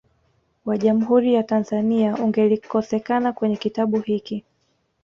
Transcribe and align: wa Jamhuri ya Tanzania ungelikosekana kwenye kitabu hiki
wa 0.65 0.77
Jamhuri 0.77 1.33
ya 1.33 1.43
Tanzania 1.43 2.15
ungelikosekana 2.15 3.33
kwenye 3.33 3.55
kitabu 3.55 3.99
hiki 3.99 4.43